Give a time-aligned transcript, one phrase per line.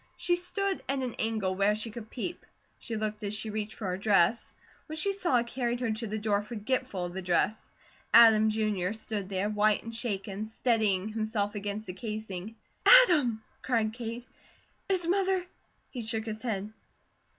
[0.17, 2.43] She stood at an angle where she could peep;
[2.79, 4.51] she looked as she reached for her dress.
[4.87, 7.69] What she saw carried her to the door forgetful of the dress.
[8.11, 12.55] Adam, Jr., stood there, white and shaken, steadying himself against the casing.
[12.83, 14.25] "Adam!" cried Kate.
[14.89, 15.45] "Is Mother?"
[15.91, 16.73] He shook his head.